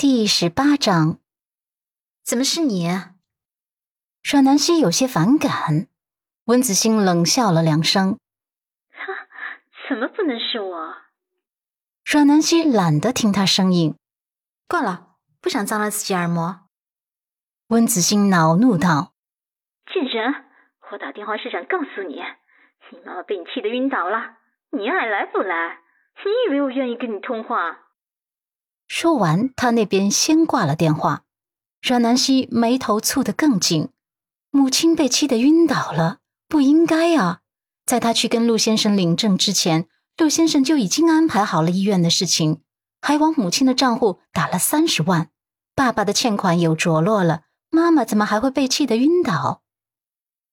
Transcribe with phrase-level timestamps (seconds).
[0.00, 1.18] 第十八章，
[2.22, 2.86] 怎么是你？
[4.22, 5.88] 阮南希有些反感。
[6.44, 8.16] 温子欣冷笑了两声
[8.94, 9.26] ：“哈，
[9.88, 10.94] 怎么不能是我？”
[12.06, 13.96] 阮南希懒得听他声音，
[14.68, 16.60] 挂了，不想脏了自己耳膜。
[17.66, 19.14] 温子欣恼怒道
[19.92, 20.32] ：“贱人，
[20.92, 22.22] 我打电话是想告诉你，
[22.92, 24.36] 你妈妈被你气得晕倒了，
[24.70, 25.80] 你爱来不来？
[26.24, 27.86] 你以为我愿意跟你通话？”
[28.88, 31.24] 说完，他那边先挂了电话。
[31.80, 33.90] 阮南希眉头蹙得更紧。
[34.50, 36.18] 母亲被气得晕倒了，
[36.48, 37.40] 不应该啊！
[37.84, 39.86] 在他去跟陆先生领证之前，
[40.16, 42.62] 陆先生就已经安排好了医院的事情，
[43.00, 45.30] 还往母亲的账户打了三十万。
[45.74, 49.62] 爸爸的欠款有着落了，妈妈怎么还会被气得晕倒？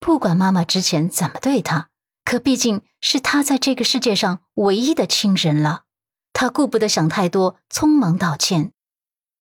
[0.00, 1.88] 不管妈妈之前怎么对他，
[2.24, 5.84] 可毕竟是他在这个世界上唯一的亲人了。
[6.34, 8.72] 他顾不得想太多，匆忙道歉：“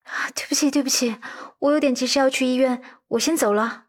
[0.05, 1.17] 啊，对不起，对不起，
[1.59, 3.85] 我有点急事要去医院，我先走了。”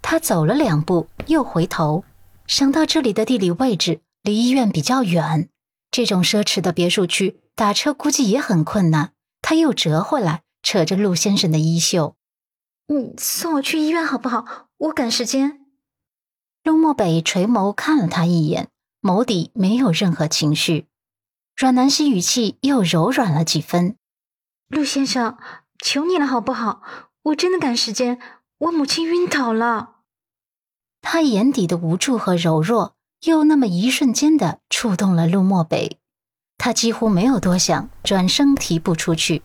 [0.00, 2.04] 他走了两步，又回头，
[2.46, 5.48] 想到这里的地理位置离医院比较远，
[5.90, 12.14] 这种奢侈的别墅区打车估计也很困难，他又折回来，扯着陆先生的衣袖
[12.86, 14.68] ：“你送我去医院好不好？
[14.76, 15.66] 我赶时间。”
[16.62, 18.68] 陆漠北垂眸看了他一眼，
[19.02, 20.86] 眸底没有任何情绪。
[21.56, 23.96] 阮南希语气又柔软了几分
[24.68, 25.38] ：“陆先生，
[25.82, 26.82] 求你了，好不好？
[27.22, 28.20] 我真的赶时间，
[28.58, 30.00] 我母亲晕倒了。”
[31.00, 35.98] 他眼底的无助和柔弱，又那么一瞬间的触动了陆漠北。
[36.58, 39.42] 他几乎没有多想，转身提步出去，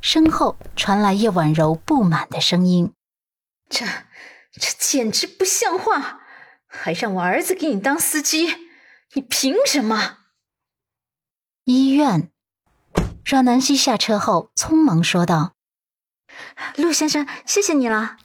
[0.00, 2.92] 身后传来叶婉柔不满的声音
[3.68, 3.84] ：“这，
[4.52, 6.20] 这简直不像话！
[6.68, 8.46] 还让我儿子给你当司机，
[9.14, 10.17] 你凭什么？”
[11.70, 12.30] 医院，
[13.26, 15.52] 阮南希下车后匆忙说道
[16.78, 18.16] ：“陆先生，谢谢你了。”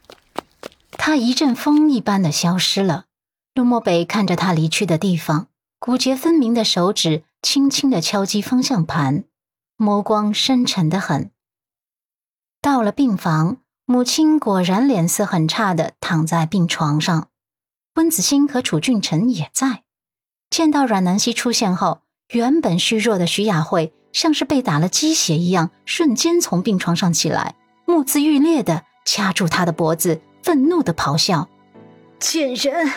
[0.92, 3.08] 他一阵风一般的消失了。
[3.53, 9.26] 陆漠北看着他离去的地方，骨节分明的手指轻轻的敲击方向盘，
[9.78, 11.30] 眸光深沉的很。
[12.62, 17.28] 到了病房，母亲果然脸色很差的躺在病床上，
[17.96, 19.84] 温子欣和楚俊辰也在。
[20.50, 22.00] 见到阮南希出现后。
[22.34, 27.54] 原本虚弱的徐雅慧像是被打了鸡血一样，瞬间从病床上起来，
[27.86, 31.48] 目眦欲裂的掐住他的脖子，愤怒的咆哮
[32.20, 32.92] ：“贱人，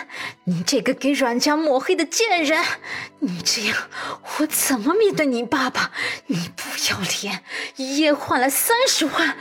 [0.45, 2.65] 你这个给阮家抹黑的贱人！
[3.19, 3.77] 你这样，
[4.39, 5.91] 我怎么面对你爸爸？
[6.29, 7.43] 你不要脸，
[7.77, 9.37] 一夜换来三十万！”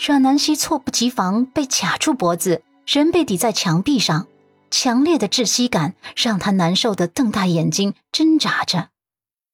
[0.00, 4.26] 阮南希猝不及防被卡住脖子，人被抵在墙壁上。
[4.70, 8.90] 强烈的窒息感让他难受的瞪大眼睛挣扎着，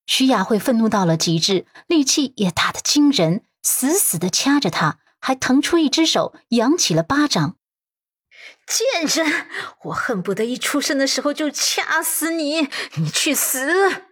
[0.07, 7.57] 徐雅慧愤怒到了极致，力气也大得惊人，死死的掐着他，还腾出一只手扬起了巴掌。
[8.67, 9.47] 贱人，
[9.85, 14.05] 我恨不得一出生的时候就掐死你，你去死！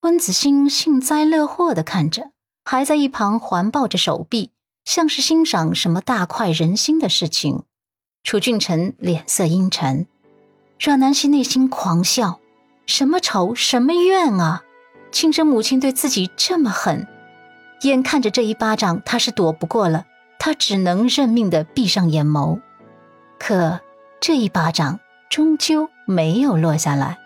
[0.00, 2.32] 温子欣幸灾乐祸的看着，
[2.64, 4.52] 还在一旁环抱着手臂，
[4.84, 7.64] 像是欣赏什么大快人心的事情。
[8.24, 10.06] 楚俊辰脸色阴沉，
[10.78, 12.38] 阮南希内心狂笑：
[12.86, 14.62] 什么仇，什么怨啊！
[15.10, 17.06] 亲生母亲对自己这么狠，
[17.82, 20.06] 眼看着这一巴掌他是躲不过了，
[20.38, 22.60] 他只能认命的闭上眼眸。
[23.38, 23.80] 可
[24.20, 27.18] 这一巴掌终究没有落下来，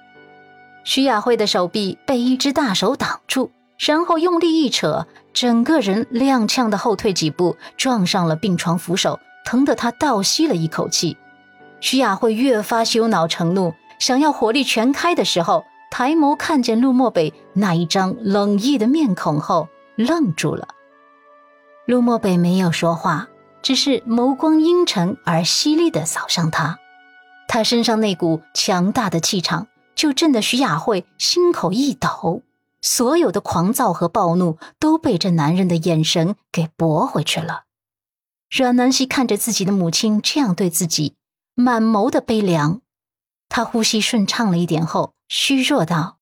[0.83, 9.21] 徐雅慧的手臂被一只大手挡住，然后用力一扯，整个人踉跄的后退几步，撞上了病床扶手。
[9.47, 11.17] 疼得他倒吸了一口气，
[11.81, 20.69] 徐雅慧越发羞恼成怒，想要火力全开的时候，抬眸看见陆漠北那一张冷意的面孔后，愣住了。
[21.87, 23.29] 陆漠北没有说话，
[23.63, 26.81] 只是眸光阴沉而犀利地扫向他，
[27.47, 32.43] 他身上那股强大的气场，就震得徐雅慧心口一抖，
[32.83, 37.66] 所有的狂躁和暴怒都被这男人的眼神给驳回去了。
[38.51, 41.17] 阮南希看着自己的母亲这样对自己，
[41.55, 42.81] 满眸的悲凉。
[43.49, 46.19] 她呼吸顺畅了一点后，虚弱道：“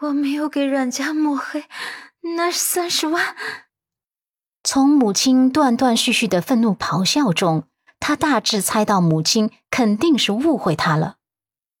[0.00, 1.64] 我没有给阮家抹黑，
[2.36, 3.36] 那三十万。”
[4.64, 7.64] 从母亲断断续续的愤怒咆哮中，
[7.98, 11.16] 他大致猜到母亲肯定是误会他了。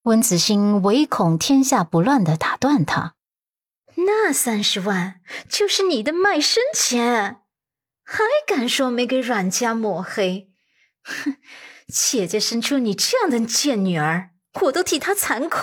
[0.02, 3.14] 温子欣唯恐天下不乱的打断他
[3.94, 7.38] ：“那三十万就是你的卖身钱。”
[8.04, 10.50] 还敢说没给阮家抹黑？
[11.02, 11.36] 哼！
[11.92, 14.30] 姐姐生出你这样的贱女儿，
[14.62, 15.60] 我都替她惭愧。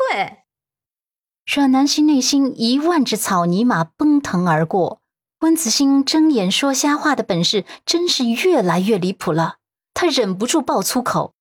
[1.51, 5.01] 阮南希内心一万只草泥马奔腾而过，
[5.39, 9.55] 温子欣睁眼说瞎话的本事真是越来越离谱了，
[9.95, 11.33] 他忍不住爆粗口：“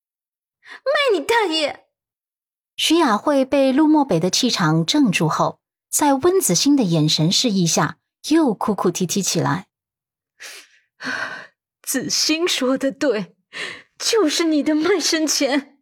[0.84, 1.84] 卖你大爷！”
[2.76, 5.60] 徐雅慧被陆漠北的气场镇住后，
[5.90, 7.98] 在温子欣的眼神示意下，
[8.30, 9.67] 又哭哭啼啼起来。
[11.82, 13.36] 子欣说的对，
[13.98, 15.78] 就是你的卖身钱，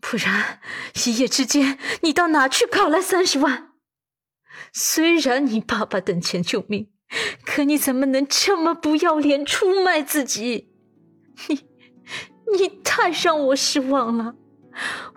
[0.00, 0.60] 不然
[1.06, 3.72] 一夜之间你到哪去搞来三十万？
[4.72, 6.90] 虽然你爸爸等钱救命，
[7.44, 10.74] 可你怎么能这么不要脸出卖自己？
[11.48, 11.60] 你，
[12.58, 14.34] 你太让我失望了，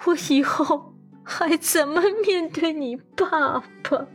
[0.06, 0.92] 我以后。
[1.24, 4.08] 还怎么面对你爸爸？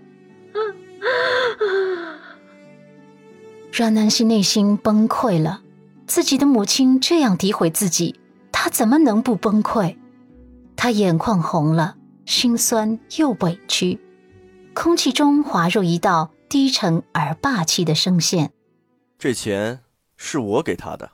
[3.76, 5.60] 阮南希内心崩溃了，
[6.06, 8.18] 自己的母亲这样诋毁自己，
[8.50, 9.98] 她怎么能不崩溃？
[10.74, 11.94] 她眼眶红了，
[12.24, 14.00] 心酸又委屈，
[14.72, 18.50] 空气中滑入一道低沉而霸气的声线
[19.18, 19.80] ：“这钱
[20.16, 21.10] 是我给他的。”